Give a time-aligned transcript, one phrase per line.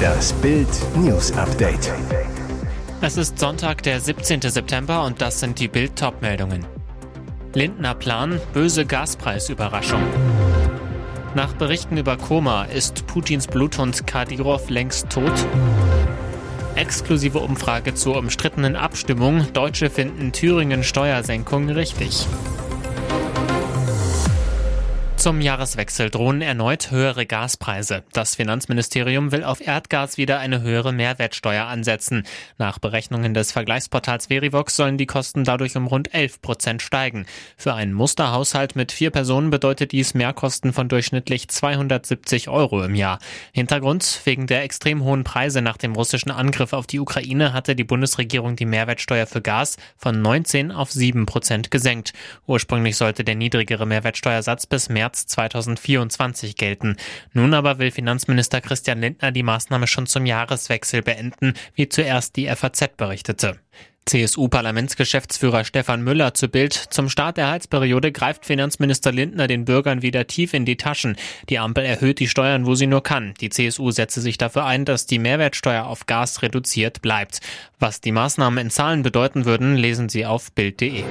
[0.00, 1.92] Das Bild News Update.
[3.00, 4.42] Es ist Sonntag, der 17.
[4.42, 6.66] September und das sind die Bild meldungen
[7.54, 10.02] Lindner Plan, böse Gaspreisüberraschung.
[11.34, 15.32] Nach Berichten über Koma ist Putins Bluthund Kadyrov längst tot.
[16.76, 19.52] Exklusive Umfrage zur umstrittenen Abstimmung.
[19.52, 22.26] Deutsche finden Thüringen Steuersenkung richtig.
[25.20, 28.04] Zum Jahreswechsel drohen erneut höhere Gaspreise.
[28.14, 32.22] Das Finanzministerium will auf Erdgas wieder eine höhere Mehrwertsteuer ansetzen.
[32.56, 37.26] Nach Berechnungen des Vergleichsportals Verivox sollen die Kosten dadurch um rund 11 Prozent steigen.
[37.58, 43.18] Für einen Musterhaushalt mit vier Personen bedeutet dies Mehrkosten von durchschnittlich 270 Euro im Jahr.
[43.52, 47.84] Hintergrund, wegen der extrem hohen Preise nach dem russischen Angriff auf die Ukraine hatte die
[47.84, 52.14] Bundesregierung die Mehrwertsteuer für Gas von 19 auf 7 Prozent gesenkt.
[52.46, 56.96] Ursprünglich sollte der niedrigere Mehrwertsteuersatz bis März März 2024 gelten.
[57.32, 62.46] Nun aber will Finanzminister Christian Lindner die Maßnahme schon zum Jahreswechsel beenden, wie zuerst die
[62.46, 63.58] FAZ berichtete.
[64.06, 66.72] CSU-Parlamentsgeschäftsführer Stefan Müller zu Bild.
[66.72, 71.16] Zum Start der Heizperiode greift Finanzminister Lindner den Bürgern wieder tief in die Taschen.
[71.48, 73.34] Die Ampel erhöht die Steuern, wo sie nur kann.
[73.40, 77.40] Die CSU setze sich dafür ein, dass die Mehrwertsteuer auf Gas reduziert bleibt.
[77.78, 81.04] Was die Maßnahmen in Zahlen bedeuten würden, lesen Sie auf Bild.de.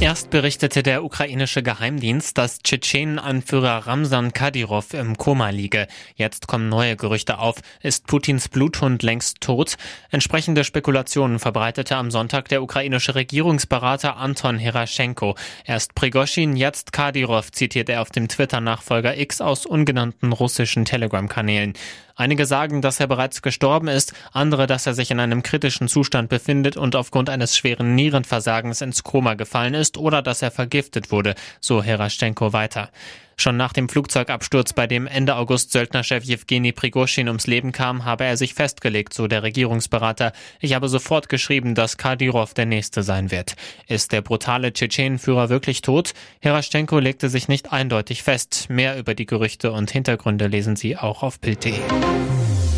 [0.00, 5.86] Erst berichtete der ukrainische Geheimdienst, dass Tschetschenen-Anführer Ramsan Kadyrov im Koma liege.
[6.16, 7.56] Jetzt kommen neue Gerüchte auf.
[7.80, 9.76] Ist Putins Bluthund längst tot?
[10.10, 15.36] Entsprechende Spekulationen verbreitete am Sonntag der ukrainische Regierungsberater Anton Heraschenko.
[15.64, 21.72] Erst Prigoschin, jetzt Kadyrov, zitiert er auf dem Twitter-Nachfolger X aus ungenannten russischen Telegram-Kanälen.
[22.16, 26.28] Einige sagen, dass er bereits gestorben ist, andere, dass er sich in einem kritischen Zustand
[26.28, 31.34] befindet und aufgrund eines schweren Nierenversagens ins Koma gefallen ist oder dass er vergiftet wurde,
[31.60, 32.90] so Heraschenko weiter.
[33.36, 38.24] Schon nach dem Flugzeugabsturz, bei dem Ende August Söldnerchef Jewgeni Prigoschin ums Leben kam, habe
[38.24, 40.32] er sich festgelegt, so der Regierungsberater.
[40.60, 43.54] Ich habe sofort geschrieben, dass Kadyrov der Nächste sein wird.
[43.88, 46.14] Ist der brutale Tschetschenenführer wirklich tot?
[46.40, 48.66] Heraschenko legte sich nicht eindeutig fest.
[48.68, 51.74] Mehr über die Gerüchte und Hintergründe lesen Sie auch auf Bild.de.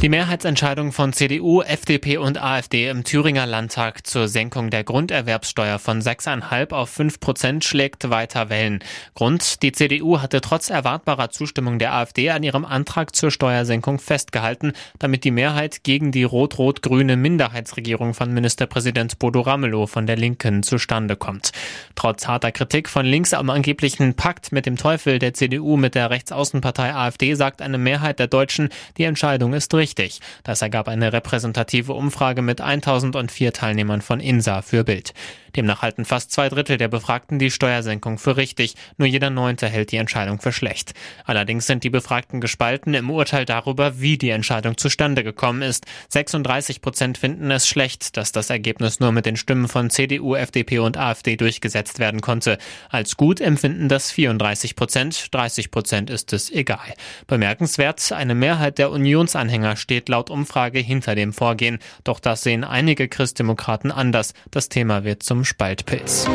[0.02, 6.02] Die Mehrheitsentscheidung von CDU, FDP und AfD im Thüringer Landtag zur Senkung der Grunderwerbssteuer von
[6.02, 8.80] 6,5 auf 5 Prozent schlägt weiter Wellen.
[9.14, 14.74] Grund, die CDU hatte trotz erwartbarer Zustimmung der AfD an ihrem Antrag zur Steuersenkung festgehalten,
[14.98, 21.16] damit die Mehrheit gegen die rot-rot-grüne Minderheitsregierung von Ministerpräsident Bodo Ramelow von der Linken zustande
[21.16, 21.52] kommt.
[21.94, 26.10] Trotz harter Kritik von links am angeblichen Pakt mit dem Teufel der CDU mit der
[26.10, 28.68] Rechtsaußenpartei AfD sagt eine Mehrheit der Deutschen,
[28.98, 30.20] die Entscheidung ist richtig richtig.
[30.42, 35.14] Das ergab eine repräsentative Umfrage mit 1004 Teilnehmern von INSA für Bild.
[35.56, 39.90] Demnach halten fast zwei Drittel der Befragten die Steuersenkung für richtig, nur jeder Neunte hält
[39.90, 40.92] die Entscheidung für schlecht.
[41.24, 45.86] Allerdings sind die Befragten gespalten im Urteil darüber, wie die Entscheidung zustande gekommen ist.
[46.10, 50.80] 36 Prozent finden es schlecht, dass das Ergebnis nur mit den Stimmen von CDU, FDP
[50.80, 52.58] und AfD durchgesetzt werden konnte.
[52.90, 56.92] Als gut empfinden das 34 Prozent, 30 Prozent ist es egal.
[57.26, 61.78] Bemerkenswert, eine Mehrheit der Unionsanhänger steht laut Umfrage hinter dem Vorgehen.
[62.04, 64.34] Doch das sehen einige Christdemokraten anders.
[64.50, 66.28] Das Thema wird zum Spaltpilz.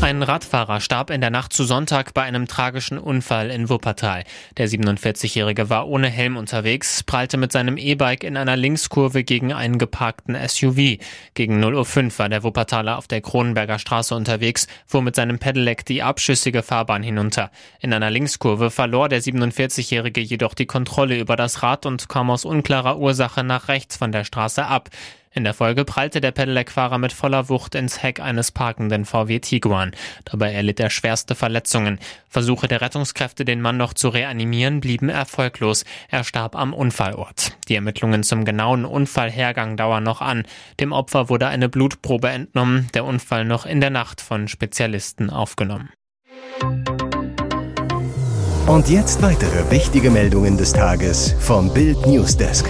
[0.00, 4.24] Ein Radfahrer starb in der Nacht zu Sonntag bei einem tragischen Unfall in Wuppertal.
[4.58, 9.78] Der 47-Jährige war ohne Helm unterwegs, prallte mit seinem E-Bike in einer Linkskurve gegen einen
[9.78, 10.98] geparkten SUV.
[11.32, 15.86] Gegen 0.05 Uhr war der Wuppertaler auf der Kronenberger Straße unterwegs, fuhr mit seinem Pedelec
[15.86, 17.50] die abschüssige Fahrbahn hinunter.
[17.80, 22.44] In einer Linkskurve verlor der 47-Jährige jedoch die Kontrolle über das Rad und kam aus
[22.44, 24.90] unklarer Ursache nach rechts von der Straße ab.
[25.36, 29.90] In der Folge prallte der Pedelec-Fahrer mit voller Wucht ins Heck eines parkenden VW Tiguan.
[30.24, 31.98] Dabei erlitt er schwerste Verletzungen.
[32.28, 35.84] Versuche der Rettungskräfte, den Mann noch zu reanimieren, blieben erfolglos.
[36.08, 37.56] Er starb am Unfallort.
[37.68, 40.44] Die Ermittlungen zum genauen Unfallhergang dauern noch an.
[40.78, 45.90] Dem Opfer wurde eine Blutprobe entnommen, der Unfall noch in der Nacht von Spezialisten aufgenommen.
[48.68, 52.66] Und jetzt weitere wichtige Meldungen des Tages vom Bild Newsdesk.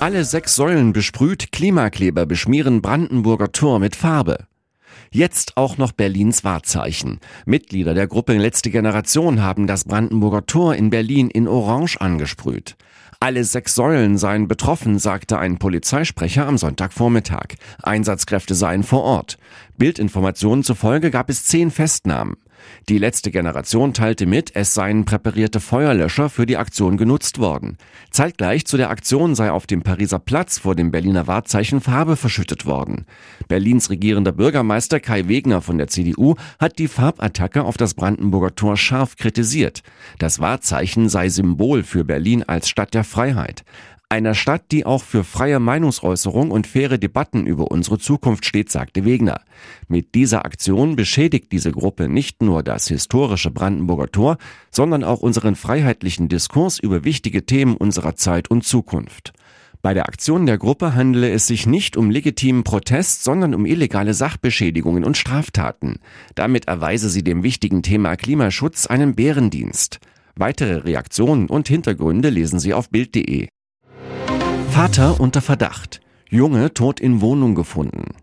[0.00, 4.46] Alle sechs Säulen besprüht, Klimakleber beschmieren Brandenburger Tor mit Farbe.
[5.10, 7.20] Jetzt auch noch Berlins Wahrzeichen.
[7.44, 12.76] Mitglieder der Gruppe Letzte Generation haben das Brandenburger Tor in Berlin in Orange angesprüht.
[13.20, 17.56] Alle sechs Säulen seien betroffen, sagte ein Polizeisprecher am Sonntagvormittag.
[17.82, 19.36] Einsatzkräfte seien vor Ort.
[19.76, 22.38] Bildinformationen zufolge gab es zehn Festnahmen.
[22.88, 27.78] Die letzte Generation teilte mit, es seien präparierte Feuerlöscher für die Aktion genutzt worden.
[28.10, 32.66] Zeitgleich zu der Aktion sei auf dem Pariser Platz vor dem Berliner Wahrzeichen Farbe verschüttet
[32.66, 33.06] worden.
[33.48, 38.76] Berlins regierender Bürgermeister Kai Wegner von der CDU hat die Farbattacke auf das Brandenburger Tor
[38.76, 39.82] scharf kritisiert.
[40.18, 43.64] Das Wahrzeichen sei Symbol für Berlin als Stadt der Freiheit.
[44.12, 49.04] Einer Stadt, die auch für freie Meinungsäußerung und faire Debatten über unsere Zukunft steht, sagte
[49.04, 49.40] Wegner.
[49.86, 54.38] Mit dieser Aktion beschädigt diese Gruppe nicht nur das historische Brandenburger Tor,
[54.72, 59.32] sondern auch unseren freiheitlichen Diskurs über wichtige Themen unserer Zeit und Zukunft.
[59.80, 64.12] Bei der Aktion der Gruppe handele es sich nicht um legitimen Protest, sondern um illegale
[64.12, 66.00] Sachbeschädigungen und Straftaten.
[66.34, 70.00] Damit erweise sie dem wichtigen Thema Klimaschutz einen Bärendienst.
[70.34, 73.46] Weitere Reaktionen und Hintergründe lesen Sie auf Bild.de.
[74.70, 76.00] Vater unter Verdacht.
[76.28, 78.14] Junge tot in Wohnung gefunden.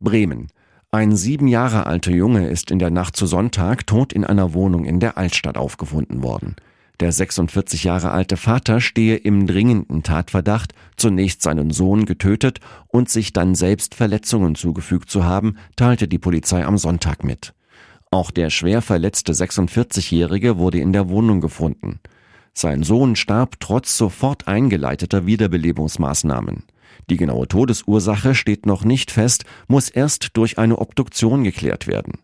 [0.00, 0.48] Bremen.
[0.90, 4.86] Ein sieben Jahre alter Junge ist in der Nacht zu Sonntag tot in einer Wohnung
[4.86, 6.56] in der Altstadt aufgefunden worden.
[7.00, 13.32] Der 46 Jahre alte Vater stehe im dringenden Tatverdacht, zunächst seinen Sohn getötet und sich
[13.32, 17.52] dann selbst Verletzungen zugefügt zu haben, teilte die Polizei am Sonntag mit.
[18.10, 22.00] Auch der schwer verletzte 46-Jährige wurde in der Wohnung gefunden.
[22.56, 26.64] Sein Sohn starb trotz sofort eingeleiteter Wiederbelebungsmaßnahmen.
[27.10, 32.14] Die genaue Todesursache steht noch nicht fest, muss erst durch eine Obduktion geklärt werden.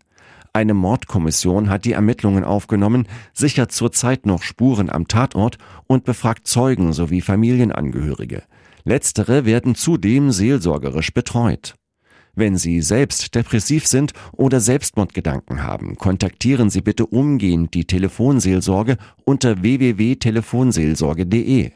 [0.53, 6.93] Eine Mordkommission hat die Ermittlungen aufgenommen, sichert zurzeit noch Spuren am Tatort und befragt Zeugen
[6.93, 8.43] sowie Familienangehörige.
[8.85, 11.75] Letztere werden zudem seelsorgerisch betreut.
[12.41, 18.97] Wenn Sie selbst depressiv sind oder Selbstmordgedanken haben, kontaktieren Sie bitte umgehend die Telefonseelsorge
[19.27, 21.73] unter www.telefonseelsorge.de.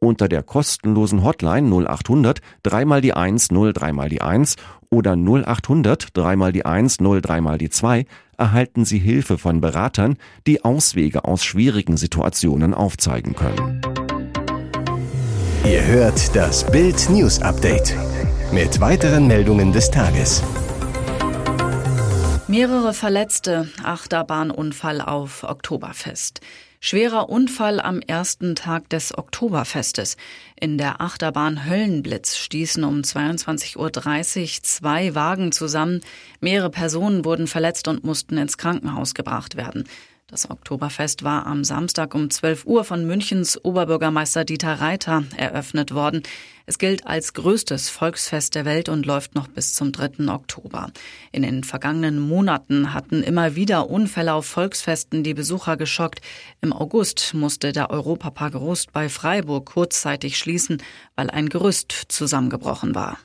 [0.00, 4.56] Unter der kostenlosen Hotline 0800 3 mal die 1 0 3 mal die 1
[4.90, 8.04] oder 0800 3 mal die 1 0 3 mal die 2
[8.36, 13.80] erhalten Sie Hilfe von Beratern, die Auswege aus schwierigen Situationen aufzeigen können.
[15.64, 17.96] Ihr hört das Bild News Update
[18.54, 20.40] mit weiteren Meldungen des Tages.
[22.46, 26.40] Mehrere Verletzte, Achterbahnunfall auf Oktoberfest.
[26.78, 30.16] Schwerer Unfall am ersten Tag des Oktoberfestes.
[30.60, 36.00] In der Achterbahn Höllenblitz stießen um 22.30 Uhr zwei Wagen zusammen.
[36.40, 39.82] Mehrere Personen wurden verletzt und mussten ins Krankenhaus gebracht werden.
[40.34, 46.24] Das Oktoberfest war am Samstag um 12 Uhr von Münchens Oberbürgermeister Dieter Reiter eröffnet worden.
[46.66, 50.26] Es gilt als größtes Volksfest der Welt und läuft noch bis zum 3.
[50.26, 50.90] Oktober.
[51.30, 56.20] In den vergangenen Monaten hatten immer wieder Unfälle auf Volksfesten die Besucher geschockt.
[56.60, 60.82] Im August musste der Europapark Rust bei Freiburg kurzzeitig schließen,
[61.14, 63.18] weil ein Gerüst zusammengebrochen war.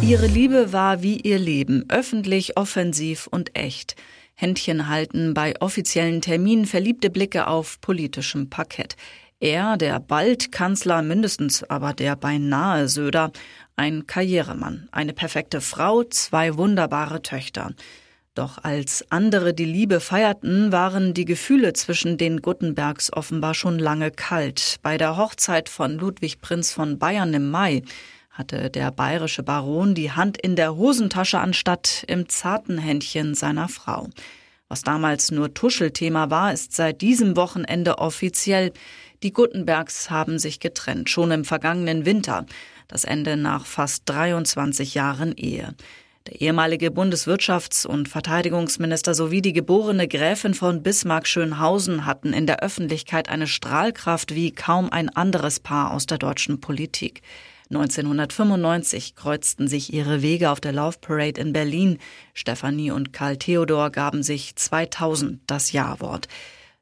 [0.00, 3.94] Ihre Liebe war wie ihr Leben, öffentlich, offensiv und echt.
[4.38, 8.94] Händchen halten bei offiziellen Terminen, verliebte Blicke auf politischem Parkett.
[9.40, 13.32] Er, der bald Kanzler, mindestens aber der beinahe Söder,
[13.76, 17.72] ein Karrieremann, eine perfekte Frau, zwei wunderbare Töchter.
[18.34, 24.10] Doch als andere die Liebe feierten, waren die Gefühle zwischen den Guttenbergs offenbar schon lange
[24.10, 24.76] kalt.
[24.82, 27.82] Bei der Hochzeit von Ludwig Prinz von Bayern im Mai
[28.36, 34.08] hatte der bayerische Baron die Hand in der Hosentasche anstatt im zarten Händchen seiner Frau.
[34.68, 38.72] Was damals nur Tuschelthema war, ist seit diesem Wochenende offiziell.
[39.22, 42.44] Die Guttenbergs haben sich getrennt, schon im vergangenen Winter.
[42.88, 45.74] Das Ende nach fast 23 Jahren Ehe.
[46.26, 53.28] Der ehemalige Bundeswirtschafts- und Verteidigungsminister sowie die geborene Gräfin von Bismarck-Schönhausen hatten in der Öffentlichkeit
[53.28, 57.22] eine Strahlkraft wie kaum ein anderes Paar aus der deutschen Politik.
[57.70, 61.98] 1995 kreuzten sich ihre Wege auf der Love Parade in Berlin.
[62.32, 66.28] Stefanie und Karl Theodor gaben sich 2000 das Ja-Wort.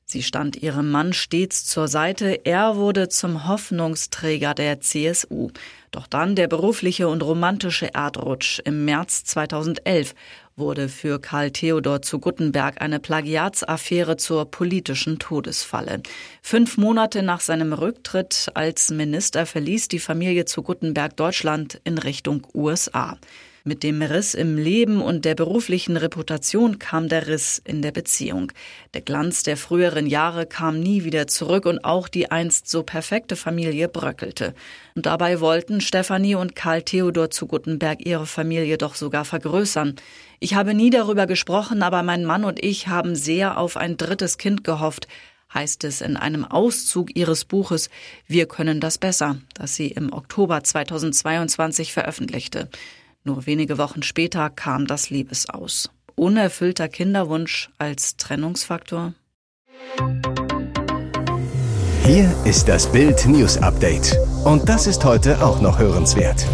[0.07, 5.51] Sie stand ihrem Mann stets zur Seite, er wurde zum Hoffnungsträger der CSU.
[5.91, 10.15] Doch dann der berufliche und romantische Erdrutsch im März 2011
[10.57, 16.01] wurde für Karl Theodor zu Guttenberg eine Plagiatsaffäre zur politischen Todesfalle.
[16.43, 22.47] Fünf Monate nach seinem Rücktritt als Minister verließ die Familie zu Guttenberg Deutschland in Richtung
[22.55, 23.19] USA.
[23.67, 28.53] Mit dem Riss im Leben und der beruflichen Reputation kam der Riss in der Beziehung.
[28.93, 33.37] Der Glanz der früheren Jahre kam nie wieder zurück und auch die einst so perfekte
[33.37, 34.53] Familie bröckelte.
[34.95, 39.97] Und dabei wollten Stefanie und Karl Theodor zu Guttenberg ihre Familie doch sogar vergrößern.
[40.41, 44.37] Ich habe nie darüber gesprochen, aber mein Mann und ich haben sehr auf ein drittes
[44.37, 45.09] Kind gehofft,
[45.55, 47.89] heißt es in einem Auszug ihres Buches
[48.27, 52.69] Wir können das besser, das sie im Oktober 2022 veröffentlichte.
[53.27, 55.89] Nur wenige Wochen später kam das Liebesaus.
[56.15, 59.15] Unerfüllter Kinderwunsch als Trennungsfaktor?
[62.05, 64.15] Hier ist das Bild News Update.
[64.45, 66.47] Und das ist heute auch noch hörenswert.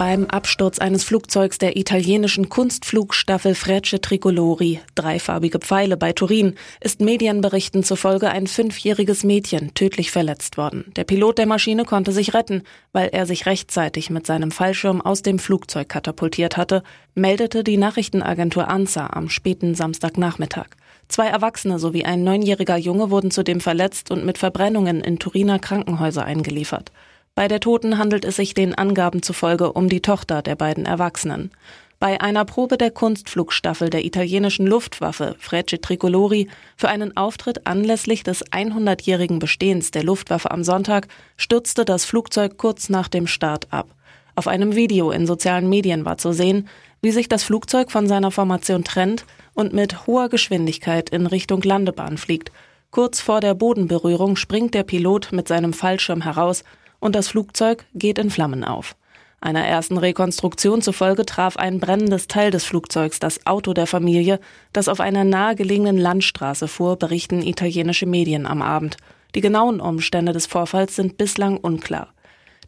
[0.00, 7.84] Beim Absturz eines Flugzeugs der italienischen Kunstflugstaffel Frecce Tricolori, dreifarbige Pfeile bei Turin, ist Medienberichten
[7.84, 10.90] zufolge ein fünfjähriges Mädchen tödlich verletzt worden.
[10.96, 12.62] Der Pilot der Maschine konnte sich retten,
[12.94, 16.82] weil er sich rechtzeitig mit seinem Fallschirm aus dem Flugzeug katapultiert hatte,
[17.14, 20.68] meldete die Nachrichtenagentur ANSA am späten Samstagnachmittag.
[21.08, 26.24] Zwei Erwachsene sowie ein neunjähriger Junge wurden zudem verletzt und mit Verbrennungen in Turiner Krankenhäuser
[26.24, 26.90] eingeliefert.
[27.34, 31.50] Bei der Toten handelt es sich den Angaben zufolge um die Tochter der beiden Erwachsenen.
[31.98, 38.42] Bei einer Probe der Kunstflugstaffel der italienischen Luftwaffe Frecce Tricolori für einen Auftritt anlässlich des
[38.46, 43.94] 100-jährigen Bestehens der Luftwaffe am Sonntag stürzte das Flugzeug kurz nach dem Start ab.
[44.34, 46.68] Auf einem Video in sozialen Medien war zu sehen,
[47.02, 52.16] wie sich das Flugzeug von seiner Formation trennt und mit hoher Geschwindigkeit in Richtung Landebahn
[52.16, 52.50] fliegt.
[52.90, 56.64] Kurz vor der Bodenberührung springt der Pilot mit seinem Fallschirm heraus
[57.00, 58.94] und das Flugzeug geht in Flammen auf.
[59.42, 64.38] Einer ersten Rekonstruktion zufolge traf ein brennendes Teil des Flugzeugs das Auto der Familie,
[64.74, 68.98] das auf einer nahegelegenen Landstraße fuhr, berichten italienische Medien am Abend.
[69.34, 72.12] Die genauen Umstände des Vorfalls sind bislang unklar.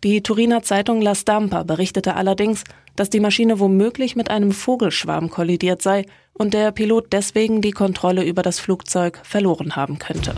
[0.03, 2.65] Die Turiner Zeitung La Stampa berichtete allerdings,
[2.97, 8.25] dass die Maschine womöglich mit einem Vogelschwarm kollidiert sei und der Pilot deswegen die Kontrolle
[8.25, 10.35] über das Flugzeug verloren haben könnte.